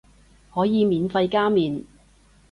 [0.51, 1.83] 可以免費加麵